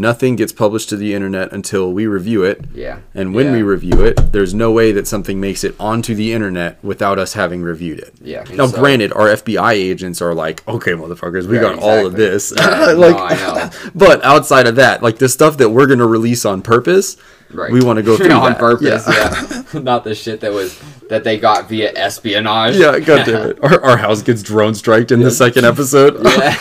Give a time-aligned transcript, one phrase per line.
[0.00, 2.64] nothing gets published to the internet until we review it.
[2.74, 2.98] Yeah.
[3.14, 3.52] And when Yeah.
[3.52, 7.34] we review it, there's no way that something makes it onto the internet without us
[7.34, 8.14] having reviewed it.
[8.22, 12.14] Yeah, Now, so- granted, our FBI agents are like, okay, motherfuckers, we got all of
[12.16, 12.52] this.
[13.00, 13.70] Like, no, I know.
[13.94, 17.16] but outside of that, like the stuff that we're gonna release on purpose,
[17.52, 17.72] Right.
[17.72, 18.58] we want to go through on that.
[18.60, 19.04] purpose.
[19.08, 19.64] Yeah.
[19.74, 19.80] Yeah.
[19.80, 20.78] Not the shit that was
[21.08, 22.76] that they got via espionage.
[22.76, 23.58] Yeah, god damn it.
[23.62, 26.24] Our, our house gets drone striked in the second episode.
[26.24, 26.56] Yeah.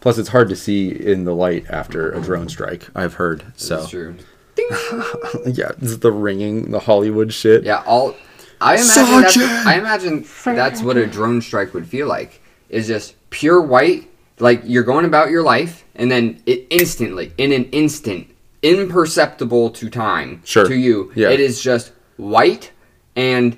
[0.00, 2.88] Plus, it's hard to see in the light after a drone strike.
[2.94, 3.44] I've heard.
[3.56, 4.16] So That's true.
[5.46, 7.64] yeah, this is the ringing, the Hollywood shit.
[7.64, 8.14] Yeah, all
[8.60, 8.86] I imagine
[9.22, 9.66] that's, Sergeant!
[9.66, 12.40] I imagine that's what a drone strike would feel like.
[12.68, 17.52] Is just pure white, like you're going about your life, and then it instantly, in
[17.52, 18.26] an instant,
[18.62, 20.66] imperceptible to time, Sure.
[20.66, 21.30] to you, Yeah.
[21.30, 22.70] it is just white
[23.16, 23.56] and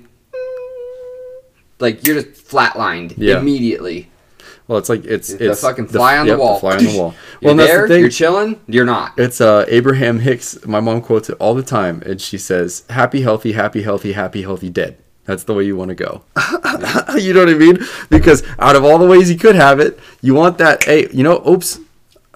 [1.79, 3.39] like you're just flatlined Yeah.
[3.39, 4.09] immediately.
[4.67, 6.59] Well, it's like it's The it's fucking fly on the yep, wall.
[6.59, 7.13] fly on the wall.
[7.41, 7.99] You're well, and that's there, the thing.
[8.01, 9.13] you're chilling, you're not.
[9.17, 10.65] It's uh Abraham Hicks.
[10.65, 14.41] My mom quotes it all the time, and she says, "Happy, healthy, happy, healthy, happy,
[14.43, 16.23] healthy, dead." That's the way you want to go.
[17.17, 17.79] you know what I mean?
[18.09, 20.83] Because out of all the ways you could have it, you want that.
[20.83, 21.79] Hey, you know, oops,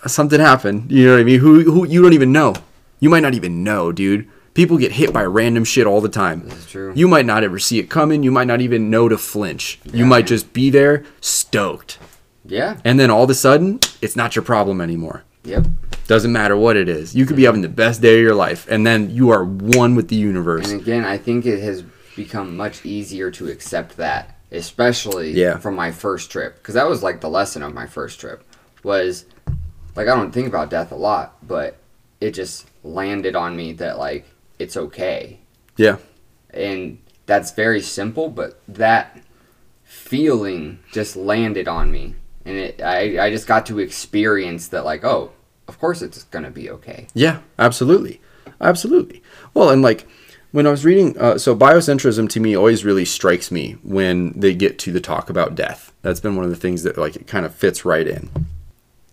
[0.05, 0.89] something happened.
[0.91, 1.39] You know what I mean?
[1.39, 2.55] Who who you don't even know.
[2.99, 4.27] You might not even know, dude.
[4.53, 6.47] People get hit by random shit all the time.
[6.47, 6.91] That's true.
[6.95, 8.23] You might not ever see it coming.
[8.23, 9.79] You might not even know to flinch.
[9.93, 11.99] You might just be there, stoked,
[12.47, 12.77] Yeah.
[12.85, 15.23] and then all of a sudden, it's not your problem anymore.
[15.43, 15.65] Yep.
[16.07, 17.13] Doesn't matter what it is.
[17.15, 19.95] You could be having the best day of your life, and then you are one
[19.95, 20.71] with the universe.
[20.71, 21.83] And again, I think it has
[22.15, 25.57] become much easier to accept that, especially Yeah.
[25.57, 28.43] from my first trip, because that was like the lesson of my first trip
[28.83, 29.25] was
[29.95, 31.75] like I don't think about death a lot, but
[32.21, 34.25] it just landed on me that like
[34.59, 35.39] it's okay,
[35.75, 35.97] Yeah,
[36.51, 39.19] and that's very simple, but that
[39.83, 42.15] feeling just landed on me,
[42.47, 45.31] and it I I just got to experience that like oh,
[45.67, 47.07] of course it's gonna be okay.
[47.13, 48.21] yeah, absolutely,
[48.61, 49.21] absolutely.
[49.53, 50.07] Well, and like
[50.51, 54.55] when I was reading, uh, so biocentrism to me always really strikes me when they
[54.55, 55.91] get to the talk about death.
[56.01, 58.29] That's been one of the things that like it kind of fits right in.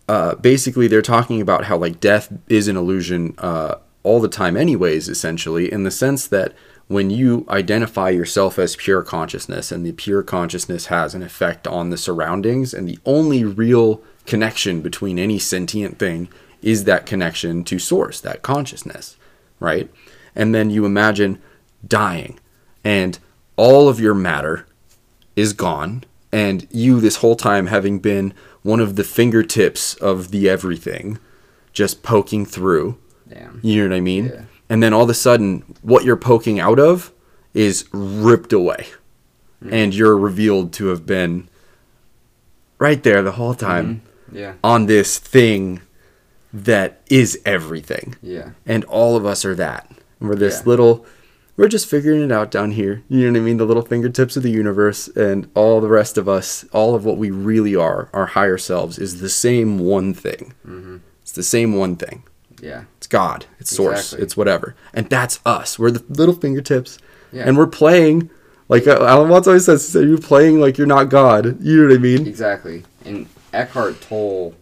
[0.09, 4.56] Uh, basically, they're talking about how like death is an illusion uh, all the time,
[4.56, 5.09] anyways.
[5.09, 6.55] Essentially, in the sense that
[6.89, 11.91] when you identify yourself as pure consciousness, and the pure consciousness has an effect on
[11.91, 16.28] the surroundings, and the only real connection between any sentient thing
[16.62, 19.17] is that connection to source, that consciousness,
[19.61, 19.91] right?
[20.34, 21.41] And then you imagine
[21.87, 22.39] dying,
[22.83, 23.19] and
[23.56, 24.67] all of your matter
[25.37, 30.49] is gone and you this whole time having been one of the fingertips of the
[30.49, 31.19] everything
[31.73, 33.61] just poking through Damn.
[33.62, 34.43] you know what i mean Yeah.
[34.69, 37.12] And then all of a sudden what you're poking out of
[37.52, 38.86] is ripped away
[39.70, 41.48] and you're revealed to have been
[42.78, 44.02] right there the whole time
[44.32, 44.54] Yeah.
[44.62, 45.80] on this thing
[46.52, 48.50] that is everything Yeah.
[48.66, 49.91] and all of us are that.
[50.20, 50.69] We're this Yeah.
[50.70, 51.06] little,
[51.56, 53.02] we're just figuring it out down here.
[53.08, 53.56] You know what I mean?
[53.58, 57.16] The little fingertips of the universe, and all the rest of us, all of what
[57.16, 60.52] we really are, our higher selves, is the same one thing.
[60.66, 60.96] Mm-hmm.
[61.22, 62.22] It's the same one thing.
[62.60, 62.84] Yeah.
[63.14, 63.47] God.
[63.60, 63.98] It's Source.
[64.00, 64.22] Exactly.
[64.25, 64.75] It's whatever.
[64.92, 65.78] And that's us.
[65.78, 66.98] We're the little fingertips,
[67.32, 67.44] Yeah.
[67.47, 68.28] and we're playing.
[68.69, 71.62] Like uh, Alan Watts always says, so you're playing like you're not God.
[71.62, 72.26] You know what I mean?
[72.26, 72.82] Exactly.
[73.04, 74.54] And Eckhart Tolle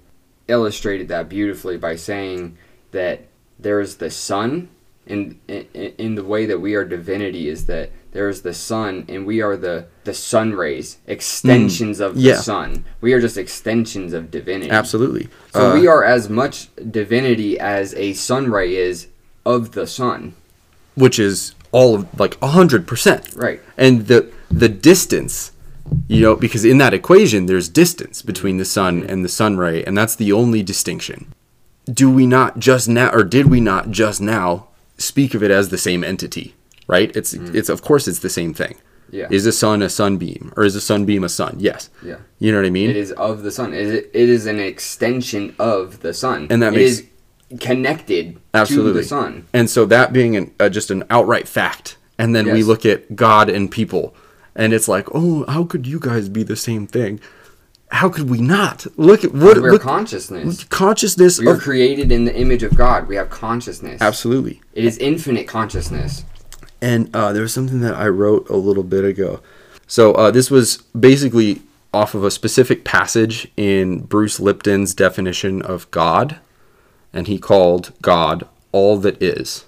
[0.49, 2.59] illustrated that beautifully by saying
[2.91, 3.21] that
[3.59, 4.69] there's the sun
[5.07, 5.65] in, in
[5.99, 9.41] in the way that we are divinity is that there is the sun and we
[9.41, 12.25] are the the sun rays extensions of the Mm.
[12.25, 12.37] yeah.
[12.41, 15.29] sun we are just extensions of divinity Absolutely.
[15.53, 19.07] so Uh, we are as much divinity as a sun ray is
[19.45, 20.35] of the sun
[20.95, 23.23] which is all of like a hundred percent.
[23.35, 25.53] right and the the distance
[26.09, 29.83] you know because in that equation there's distance between the sun and the sun ray
[29.85, 31.33] and that's the only distinction
[31.93, 34.69] do we not just now or did we not just now
[34.99, 36.55] speak of it as the same entity
[36.89, 38.77] right it's it's of course it's the same thing
[39.11, 39.29] Yeah.
[39.31, 42.17] is the sun a sunbeam or is a sunbeam a sun yes Yeah.
[42.39, 43.73] you know what i mean It is of the sun.
[43.75, 46.47] It is, it is an extension of the sun.
[46.51, 47.03] And that It makes- is
[47.61, 48.93] connected Absolutely.
[48.93, 49.47] to the sun.
[49.53, 53.15] And so that being an, uh, just an outright fact, and then we look at
[53.15, 54.15] God and people,
[54.57, 57.21] and it's like, oh, how could you guys be the same thing?
[57.91, 58.87] How could we not?
[58.97, 60.65] Look at what We're look, consciousness.
[60.65, 63.07] consciousness We are of created in the image of God.
[63.07, 64.01] We have consciousness.
[64.01, 64.63] absolutely.
[64.73, 66.25] It is infinite consciousness.
[66.83, 69.41] And uh, there was something that I wrote a little bit ago.
[69.87, 71.63] So uh, this was basically
[71.95, 76.41] off of a specific passage in Bruce Lipton's definition of God,
[77.13, 79.67] and he called God all that is.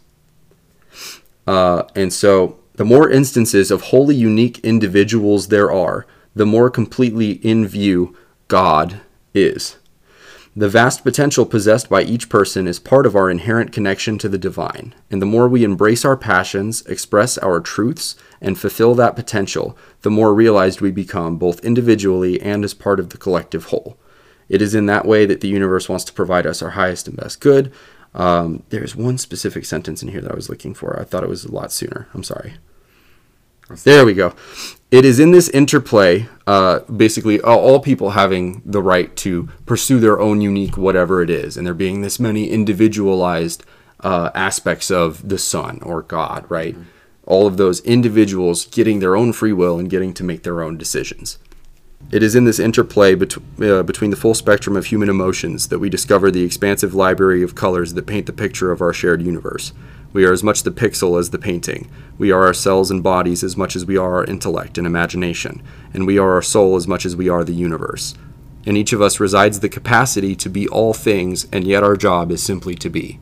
[1.47, 7.33] Uh, and so the more instances of wholly unique individuals there are, the more completely
[7.33, 8.17] in view
[8.49, 9.01] God
[9.35, 9.77] is.
[10.57, 14.39] The vast potential possessed by each person is part of our inherent connection to the
[14.39, 19.77] divine, and the more we embrace our passions, express our truths, and fulfill that potential,
[20.03, 23.99] the more realized we become, both individually and as part of the collective whole.
[24.49, 27.17] It is in that way that the universe wants to provide us our highest and
[27.17, 27.73] best good.
[28.15, 31.01] Um, there's one specific sentence in here that I was looking for.
[31.01, 32.07] I thought it was a lot sooner.
[32.15, 32.55] I'm sorry.
[33.83, 34.35] There we go.
[34.95, 40.21] It is in this interplay, uh, basically, all, people having the right to pursue their
[40.21, 43.65] own unique whatever it is, and there being this many individualized
[44.05, 46.77] uh, aspects of the Son or God, right?
[47.27, 50.79] All of those individuals getting their own free will and getting to make their own
[50.79, 51.41] decisions.
[52.13, 55.81] It is in this interplay bet- uh, between the full spectrum of human emotions that
[55.81, 59.73] we discover the expansive library of colors that paint the picture of our shared universe.
[60.15, 61.91] We are as much the pixel as the painting.
[62.19, 65.61] We are our cells and bodies as much as we are our intellect and imagination,
[65.93, 68.15] and we are our soul as much as we are the universe.
[68.65, 72.31] In each of us resides the capacity to be all things, and yet our job
[72.31, 73.19] is simply to be.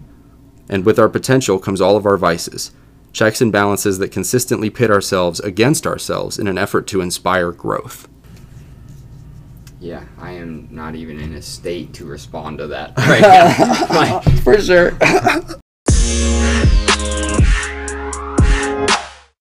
[0.68, 2.72] And with our potential comes all of our vices,
[3.14, 8.06] checks and balances that consistently pit ourselves against ourselves in an effort to inspire growth.
[9.80, 14.20] Yeah, I am not even in a state to respond to that right now.
[14.22, 14.92] Like, For sure.